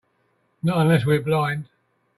Not 0.63 0.79
unless 0.79 1.05
we're 1.05 1.21
blind. 1.21 1.69